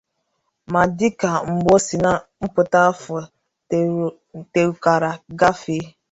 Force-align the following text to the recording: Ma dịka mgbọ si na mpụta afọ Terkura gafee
Ma 0.71 0.81
dịka 0.97 1.29
mgbọ 1.53 1.73
si 1.85 1.95
na 2.03 2.11
mpụta 2.43 2.79
afọ 2.89 3.17
Terkura 4.53 5.11
gafee 5.39 5.85